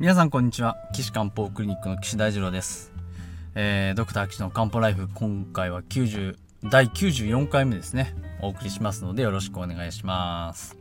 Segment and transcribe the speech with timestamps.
[0.00, 0.78] 皆さんこんにちは。
[0.94, 2.90] 岸漢方クリニックの岸大二郎です、
[3.54, 6.38] えー、ドクター岸の漢方ライフ今回は90
[6.70, 8.14] 第94回目ですね。
[8.40, 10.78] お送りしますのでよろしくお願いします。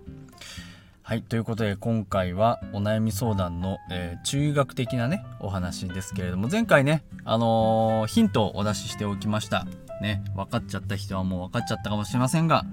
[1.02, 9.68] はいということで今回はお悩み相談の、えー中医学的なねお話ですけれども前回ねあのーヒントをお出ししておきました。
[10.02, 12.64] ね分かっちゃった人はもう分かっちゃったかもしれませんが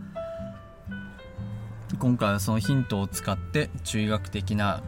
[1.98, 4.82] 今回はそのヒントを使って中医学的な、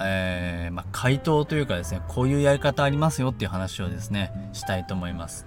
[0.00, 5.46] えーまあ、回答というかですねこういうやり方ありますよっていう話をですねしたいと思います、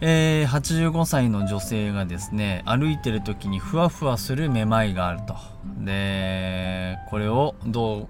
[0.00, 5.34] えー85歳の女性がですね歩いてる時にふわふわするめまいがあると。
[5.84, 8.08] でこれをど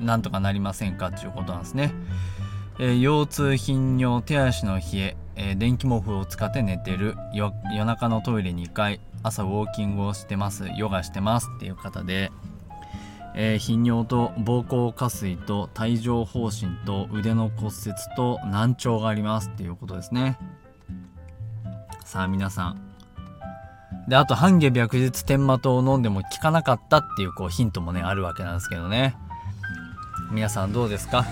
[0.00, 1.92] うなんとかなりませんかっていうことなんですね、
[2.78, 7.16] えー腰痛頻尿手足の冷ええー電気毛布を使って寝てる。
[7.32, 7.52] 夜
[7.84, 10.68] 中のトイレ2回朝ウォーキングをしてます。
[10.76, 12.32] ヨガしてますっていう方で、
[13.34, 20.38] えー頻尿と膀胱下垂と帯状疱疹と腕の骨折と難聴がありますっていうことですね。
[22.04, 22.80] さあ皆さん。
[24.08, 29.16] であと半夏白日天麻湯を飲んでも効かなかったっていうこうヒントもねあるわけなんですけどね。
[30.32, 31.24] 皆さんどうですか？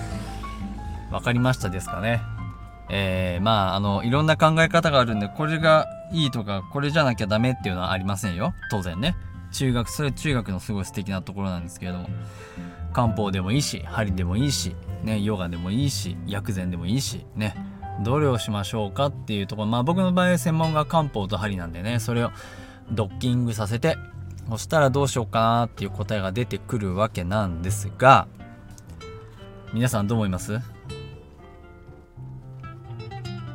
[1.10, 2.22] わかりましたですかね？
[2.90, 8.54] えー、まああのいろんな考え方があるんでこれがいいとかこれじゃなきゃダメっていうのはありませんよ。
[8.70, 9.16] 当然ね。
[9.52, 12.08] 中学それ中学のすごい素敵なところなんですけれども
[12.92, 17.54] 漢方でもいいし針でもいいしねヨガでもいいし薬膳でもいいしね
[18.02, 22.30] どれをしましょうかっていうところまあ僕の場合専門が漢方と針なんでねそれを
[22.90, 23.96] ドッキングさせて
[24.48, 28.28] そしたらどうしようかなっていう答えが出てくるわけなんですが
[29.74, 30.56] 皆さんどう思います？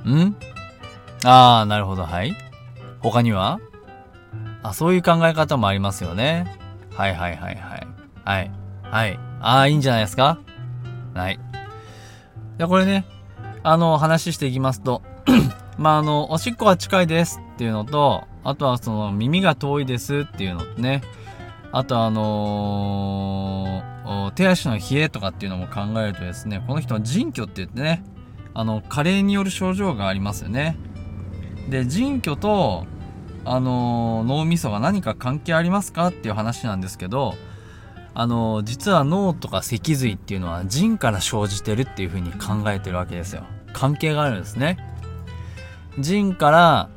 [0.06, 0.36] ん？
[1.26, 2.36] ああ、なるほど、はい。
[3.00, 3.60] 他には？
[4.64, 6.48] あ、そういう考え方もありますよね。
[6.96, 7.88] はいはいはいはい。
[8.24, 8.52] はい。
[8.84, 9.20] はい。
[9.42, 10.40] ああ、いいんじゃないですか？
[11.14, 11.40] はい。
[12.58, 13.06] で、これね、
[13.64, 15.02] あの、話していきますと、
[15.78, 21.02] まあ、あの、おしっこが近いですっていうのと、あとはその耳が遠いですっていうのね、
[21.72, 28.04] あとあのー手足の冷えとかっていうのも考えるとですね、この人は腎虚って言ってね、
[28.54, 30.78] あの加齢による症状がありますよね
[31.70, 32.86] で腎虚と
[33.46, 37.36] あの脳みそが何か関係ありますかっていう話なんですけど
[38.14, 43.44] あの実は脳とか脊髄っていうのは腎から生じてるっていう風に考えてるわけですよ。
[43.74, 44.78] 関係があるんですね。
[46.00, 46.90] 腎から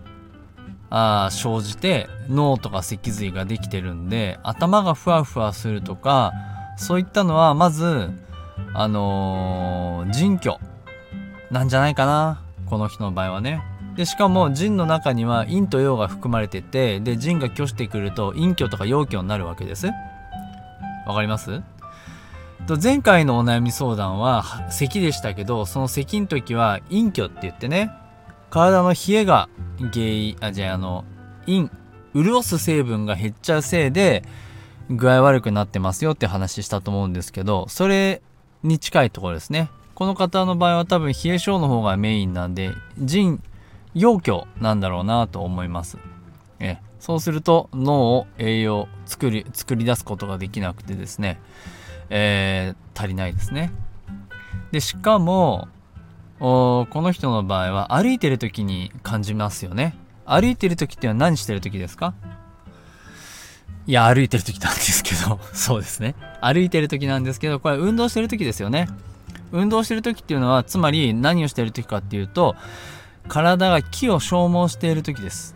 [0.91, 6.33] あ生じて脳とか脊髄ができてるんで頭がふわふわするとか
[6.77, 8.11] そういったのはまず
[8.75, 10.59] あのー腎虚
[11.51, 12.43] なんじゃないかな。
[12.67, 13.63] この人の場合はね。
[13.97, 19.87] でしかも腎の中には陰と陽が含まれててで腎が虚してくると陰虚とか陽虚になるわけです。
[21.07, 21.63] わかります？
[22.67, 27.91] と前回のお悩み相談は咳でしたけどその咳の時は陰虚って言ってね
[28.51, 29.49] 体の冷えが
[29.79, 31.05] 原因あじゃああの
[31.47, 31.71] 陰
[32.15, 34.25] 潤す成分が減っちゃうせいで
[34.91, 38.23] 具合悪くなってますよって話したと思うんですけどそれ
[38.63, 39.71] に近いところですね。
[39.95, 43.43] この方の場合は多分冷え性の方がメインなんで腎
[43.99, 45.99] 陽虚なんだろうなと思います。
[46.61, 51.41] えそうすると脳を栄養作り作り出すことができなくてですね、
[52.11, 53.73] えー足りないですね。
[54.73, 55.69] でしかも
[56.41, 59.97] おこの人の場合は歩いてる時に感じますよね。
[60.25, 62.15] 歩いてる時っていうのは何してる時ですか？
[63.87, 66.15] いや歩いてる時なんですけど そうですね。
[66.41, 68.89] 歩いてる時なんですけどこれ運動してる時ですよね。
[69.53, 72.57] 運動してる時っていうのはつまり何をしてる時かっていうと
[73.29, 75.55] 体が気を消耗している時です。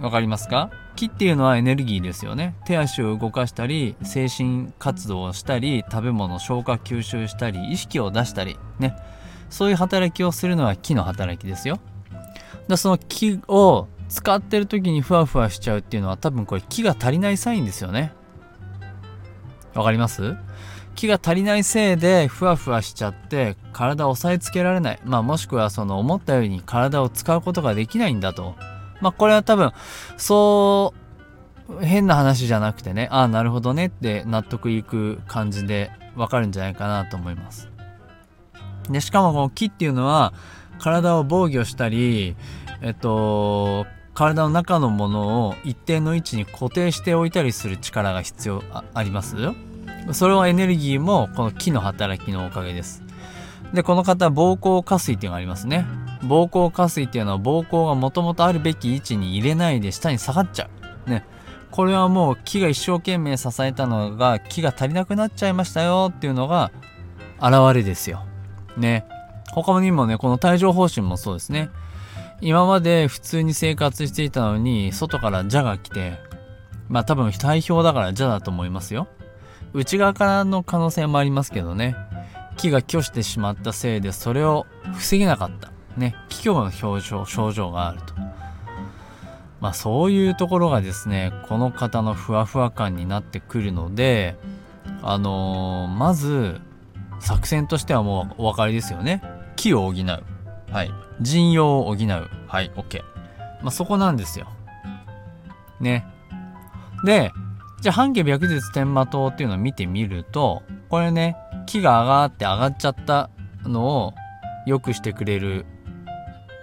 [0.00, 0.70] わかりますか？
[0.96, 2.54] 気っていうのはエネルギーですよね。
[2.66, 8.96] 手足を動かしたり精神活動をしたり食べ物消化吸収したり意識を出したりね。
[9.48, 11.78] そういう働きをするのは気の働きですよ。
[12.68, 18.12] だその気を使ってる時にふわふわしちゃうっていうのは多分これ気が足りないサインですよね。
[19.74, 20.36] わかります？
[20.94, 28.54] 気が足りないせいでふわふわしちゃって体を押さえつけられない、まあ、もしくはその思ったように体を使うことができないんだと、
[29.00, 29.72] まあ、これは多分
[30.16, 30.94] そ
[31.78, 37.70] う変な話じゃなくてねああなるほどねって納得いく感じでわかるんじゃないかなと思います。
[38.90, 40.34] でしかもこの気っていうのは
[40.78, 42.36] 体を防御したり
[42.82, 49.36] えっと体の中のものを一定の位置に固定しておいたりする力が必要ああります？
[50.10, 53.02] それはエネルギーもこの気の働きのおかげです。
[53.72, 55.86] で、この方膀胱下垂っていうのがありますね。
[56.22, 60.68] 膀胱下垂っていうのは膀胱がもともとあるべき位置に入れないで下に下がっちゃ
[61.06, 61.10] う。
[61.10, 61.24] ね。
[61.70, 66.70] これはもう木が一生懸命支えたのが木が足りなくなっちゃいましたよっていうのが
[67.40, 68.24] 現れですよ。
[68.76, 69.06] ね。
[69.52, 71.70] 他にもね、この帯状疱疹もそうですね。
[72.40, 76.18] 今まで普通に生活していたのに、外から蛇が来て、
[76.88, 79.08] まあ多分体表だから蛇だと思いますよ。
[79.74, 81.96] 内側からの可能性もありますけどね。
[82.56, 85.72] 木が拒してしまったせいでそれを防げなかった。
[85.96, 86.14] ね。
[86.28, 88.14] 気虚の表情、症状があると。
[89.60, 94.36] まあそういうところがですね、この方のふわふわ感になってくるので、
[95.02, 96.60] あのー、まず、
[97.20, 99.22] 作戦としてはもうお分かりですよね。
[99.54, 100.72] 木を補う。
[100.72, 100.90] はい。
[101.20, 102.30] 陣容を補う。
[102.48, 103.02] はい、OK。
[103.62, 104.48] まあそこなんですよ。
[105.80, 106.06] ね。
[107.04, 107.32] で、
[107.82, 111.36] じゃあ半径白日天馬塔っていうのを見てみると、これね、
[111.66, 113.28] 木が上がって上がっちゃった
[113.64, 114.14] のを
[114.66, 115.66] 良くしてくれる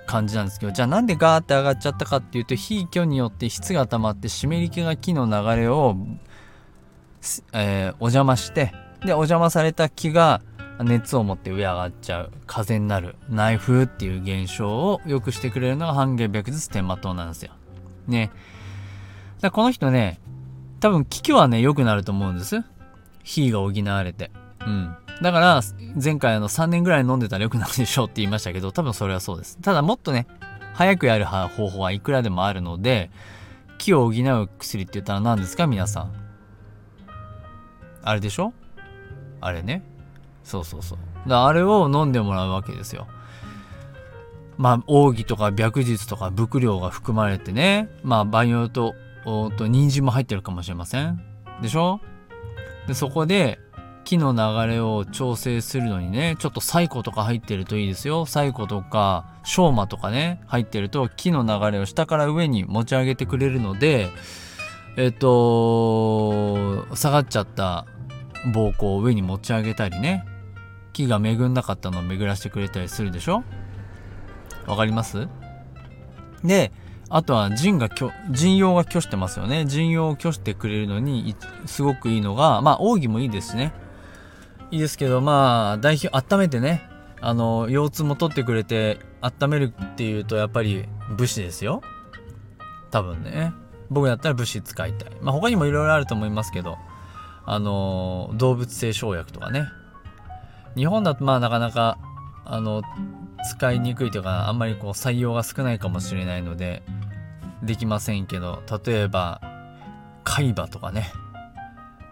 [0.06, 5.95] 感じなんですけどじゃあなんでガーって上がっちゃったかっていうと非虚によって質が溜まって湿り気が木の流れを、
[7.54, 10.42] えー、お邪魔してでお邪魔された木が
[10.80, 17.51] 熱を持って上上がっちゃう風になる内風っていう現象を良くしてくれるのが半減白日天馬灯なんですよ。
[18.07, 18.31] ね。
[19.42, 20.19] だこの人ね
[20.79, 22.63] 多分気虚はね良くなると思うんです。
[23.23, 24.31] 火が補われて。
[24.65, 24.95] うん。
[25.21, 25.61] だから、
[26.01, 29.57] 前回の3年ぐらい飲んでたら良くなるでしょうって言いましたけど、多分それはそうです。
[29.61, 30.27] ただもっとね、
[30.73, 33.11] 早くやる方法はいくらでもあるので、
[33.77, 35.67] 気を補う薬って言ったら何ですか？
[35.67, 36.13] 皆さん。
[38.01, 38.53] あれでしょ？
[39.41, 39.83] あれね。
[40.43, 41.29] そうそうそう。
[41.29, 43.07] だあれを飲んでもらうわけですよ。
[44.57, 48.95] まあ、奥義とか白日とか伏量が含まれてね、まあ、場合によると、
[49.25, 51.21] おっと人参も入ってるかもしれません。
[51.62, 52.00] でしょ？
[52.88, 53.60] で、そこで、
[54.06, 58.25] 木の流れを調整するのにね、ちょっとサイコとか入ってるといいですよ。
[58.25, 64.10] サイコとか、ショーマとかね、入ってると木の流れを下から上に持ち上げてくれるので、
[64.98, 67.86] えっと、下がっちゃった
[68.54, 70.25] 膀胱を上に持ち上げたりね、
[70.94, 73.44] 木が恵んなかったのを巡らしてくれたりするでしょ？
[74.66, 75.27] わかります？
[76.44, 76.71] で、
[77.11, 77.89] あとは陣が
[78.29, 79.65] 陣用が拒してますよね。
[79.65, 81.35] 陣用を拒してくれるのに、
[81.65, 83.73] すごくいいのが、まあ、奥義もいいですね。
[84.71, 86.88] いいですけど、まあ、代表、温めてね、
[87.19, 91.81] あの、腰痛も取ってくれて、温めるっていうと、やっぱり武士ですよ。
[92.91, 93.53] 多分ね。
[93.89, 95.11] 僕だったら武士使いたい。
[95.21, 96.77] まあ、他にもいろいろあると思いますけど、
[97.45, 99.65] あの、動物性生薬とかね。
[100.75, 101.97] 日本だと、まあ、なかなか、
[102.45, 102.83] あの、
[103.51, 106.83] 使いにくいというか、あんまりこう、採用が少ないかもしれないので、
[107.63, 109.41] できませんけど、例えば、
[110.23, 111.11] 海馬とかね。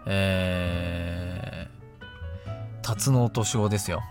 [0.06, 1.48] えー
[2.88, 4.02] タツノオトシゴですよ。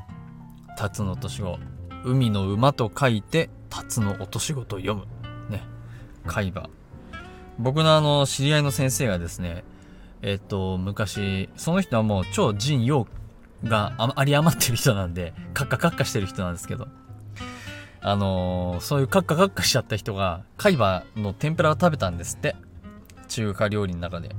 [0.78, 1.57] タツノオトシゴ。
[2.06, 5.07] 海の馬と書いて、タツノオトシゴと読む。
[5.50, 5.63] ね。
[6.28, 6.69] 海馬。
[7.57, 9.63] 僕のあの、知り合いの先生がですね、
[10.22, 13.07] えっと、昔、その人はもう超人用
[13.63, 16.88] があり余ってる人なんで、カッカカッカしてる人なんですけど、
[18.09, 22.56] あのー、そういうカッカカッカしちゃった人が、海馬の天ぷらを食べたんですって。
[23.27, 24.30] 中華料理の中で。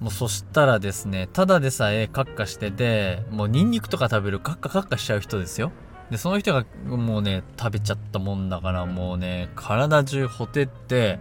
[0.00, 5.70] もうそしたらですね、ただでさえカッカしてて、もうニンニクとか食べるカッカカッカしちゃう人ですよ。
[6.10, 11.20] で、その人がもうね、食べちゃったもんだからもうね、体中ほてって、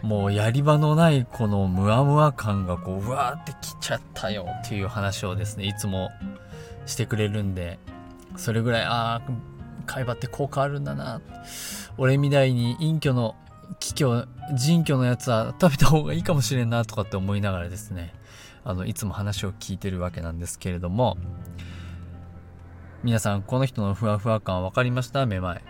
[0.00, 6.08] もうやり場のないこのムワムワ感がこう、うわーってきちゃったよっていう話をですね、いつも
[6.86, 7.78] してくれるんで、
[8.36, 9.22] それぐらい、ああ、
[9.88, 11.20] 海馬って効果あるんだな。
[11.96, 13.34] 俺みたいに隠居の
[13.80, 18.14] 気虚、人居のやつは食べた方がいいかもしれんなとかって思いながらですね、
[18.64, 21.16] あの、いつも話を聞いてるわけなんですけれども、
[23.02, 25.26] 皆さん、この人のふわふわ感分かりました？
[25.26, 25.62] めまい。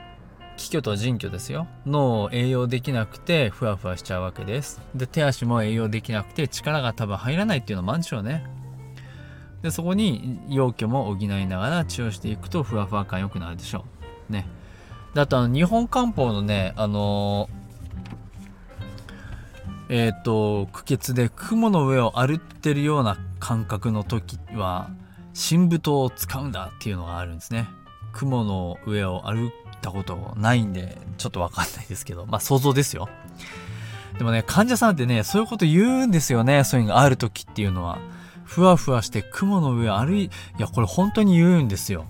[0.57, 1.69] 気虚と人虚ですよ。
[1.87, 4.81] 脳を栄養できなくてふわふわしちゃうわけです。
[4.95, 8.45] で、手足も栄養できなくて力が多分入らないっていうのもあるんでしょうね。
[9.63, 13.98] で、そこに陽虚も補いながら治療していくとふわふわ感良くなるでしょう。
[14.31, 14.47] ね。
[15.15, 17.49] で、あとあの、日本漢方のね、あの
[19.89, 24.91] えっ、ー、と、苦血で雲の上を歩ってるような感覚の時は、
[25.33, 27.69] 新舞踏を使うんだっていうのがあるんですね。
[28.13, 33.09] 雲の上を歩いたことないんで、ちょっとわかんないですけど、まあ想像ですよ。
[34.19, 36.65] でもね、患者さんってね、そういうこと言うんですよね。
[36.65, 37.99] そういうのがある時っていうのは。
[38.49, 42.07] ふわふわして雲の上歩い、いや、これ本当に言うんですよ。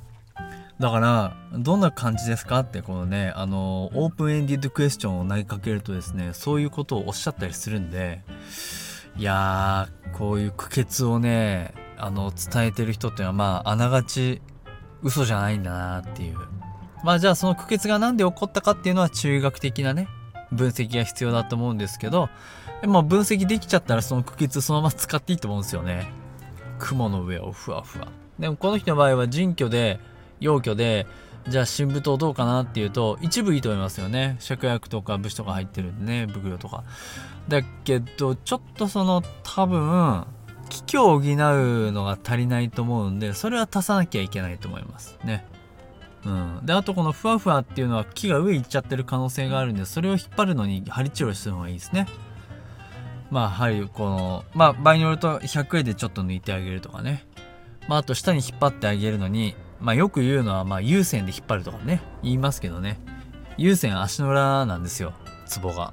[0.80, 8.22] だから、どんな感じですかって、このね、あの、オープンエンディッドクエスチョンを投げかけるとですね、そういうことをおっしゃったりするんで、
[9.16, 14.40] いやー、こういう苦血をね、あの、伝えてる人っていうのは、まあ、あながち
[15.02, 16.36] 嘘じゃないんだなっていう。
[17.02, 20.08] まあ、じゃあその苦血が何で起こったかっていうのは中学的なね、
[20.52, 22.28] 分析が必要だと思うんですけど、
[22.86, 26.12] まあ、分析できちゃったらその苦血そのまま使っていいと思うんですよね。
[26.78, 28.08] 雲の上をふわふわ。
[28.38, 29.98] でもこの人の場合は人居で、
[30.40, 31.06] 陽居で、
[31.48, 34.36] じゃあ新武刀どうかなっていうと、一部いいと思いますよね。
[34.40, 36.84] 芍薬とか武士とか入ってるんでね、武具とか。
[37.48, 40.26] だけど、ちょっとその多分、
[40.68, 45.46] 気境を補うのが足りないと思うんで、それは足さなきゃいけないと思いますね。
[46.24, 46.60] うん。
[46.64, 52.06] で、あとこのふわふわっていうのは木が上行っちゃってる可能性があるんで、それを引っ張るのに針治療するのがいいですね。
[53.30, 57.24] まあ、針、この、まあ、場合によると100円でちょっと抜いてあげるとかね。
[57.88, 62.02] まあ、あと下に引っ張ってあげるのに、まあ、よく言うのは、まあ、有線で引っ張るとかね。
[62.22, 62.98] 言いますけどね。
[63.56, 65.12] 有線足の裏なんですよ。
[65.46, 65.92] ツボが。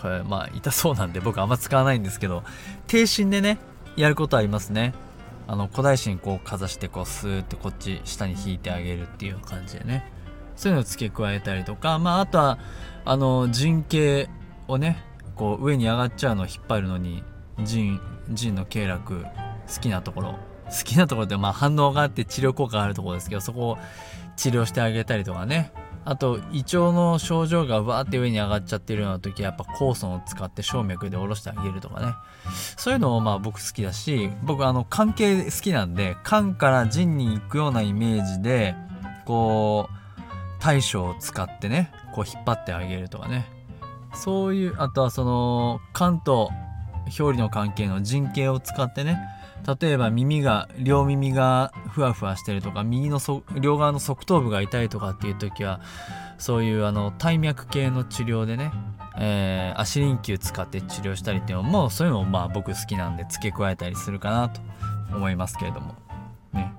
[0.00, 2.44] これ、まあ、痛そうなんで僕あんま使わないんですけど、
[2.86, 3.58] 低心でね、
[3.96, 4.94] やることありますね。
[5.46, 10.10] あの、古代芯こうかざしてこうスーってこっち下に引いてあげるっていう感じでね。
[10.56, 12.58] そういうのを付け加えたりとか、まあ、あとは、
[13.04, 14.28] あの、陣形
[14.66, 15.02] をね、
[15.34, 17.22] こう上に上がっちゃうのを引っ張るのに、
[17.62, 20.34] 陣、陣の経絡、好きなところ、
[20.70, 23.78] 好きなところでまあ反応があって治療効果があるところですけど、そこを
[24.36, 25.72] 治療してあげたりとかね。
[26.04, 32.14] あと、胃腸の症状がわーって上に上がっちゃってるような時は、やっぱ酵素を使って静脈で下ろしてあげるとかね。
[32.78, 38.74] そういうのもまあ僕好きだし、僕あの関係好きなんで、肝から腎に行くようなイメージで、
[39.26, 39.94] こう、
[40.60, 43.46] 対処を使ってね、こう引っ張ってあげるとかね。
[44.14, 46.50] そういう、あとはその、肝と
[47.08, 49.18] 表裏の関係の陣形を使ってね、
[49.80, 53.20] 例えば耳が両耳がふわふわしてるとか右の
[53.60, 55.80] 両側の側頭部が痛いとかっていう時は
[56.38, 58.72] そういうあの体脈系の治療でね、
[59.18, 64.60] えー、足輪球使って治療したりっていうのもそういうのもまあ僕好きなんで付け加えたりするかなと
[65.14, 65.94] 思いますけれども。
[66.52, 66.72] ね、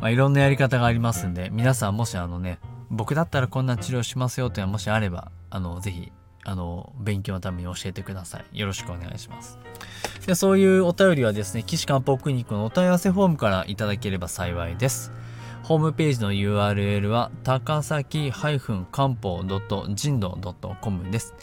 [0.00, 2.58] まあ、いろんなやり方がありますんで皆さんもしあのね
[2.90, 6.12] 僕だったらこんな治療しますよというのはもしあればあのぜひ
[6.48, 9.58] あの勉強のために教えてくださいよろしくお願いします
[10.26, 15.12] でそういうお便りはですね、岸漢方クリニックのお問い合わせフォームからいただければ幸いです。
[15.62, 18.58] ホームページの URL は高崎漢
[19.14, 19.44] 方
[19.94, 20.38] 人道
[20.80, 21.34] .com です。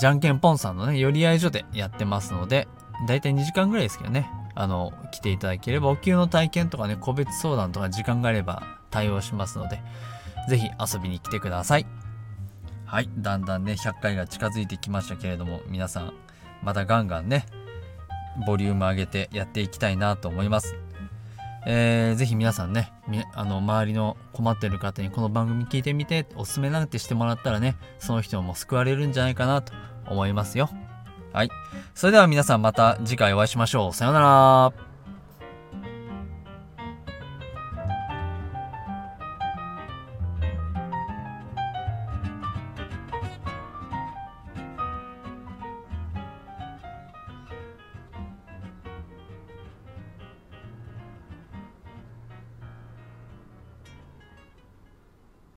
[0.00, 2.68] じゃんけんぽんさんのね寄り合い所でやってますので
[3.06, 9.82] だいたい2時間ぐらいですけどねあの来ていただければお給の体験とかね個別相談とか時間があれば対応しますので
[10.48, 12.05] 是非遊びに来てください。
[12.86, 16.14] はいだんだんね100回が近づいてきましたけれども皆さん
[16.62, 17.46] またガンガンね
[18.46, 20.76] ボリューム上げてやっていきたいなと思います。
[21.68, 22.92] えー、ぜひ皆さんね、
[23.34, 29.72] あの、周りの困ってる方にこの番組聞いてみて、おすすめなんてしてもらったらね、その人も救われるんじゃないかなと
[30.06, 30.70] 思いますよ。
[31.32, 31.50] はい。
[31.94, 33.92] それでは皆さんまた次回お会いしましょう。
[33.92, 34.95] さようなら。